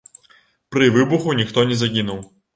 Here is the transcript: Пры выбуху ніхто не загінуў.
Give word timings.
Пры 0.75 0.87
выбуху 0.95 1.37
ніхто 1.43 1.69
не 1.75 1.79
загінуў. 1.85 2.27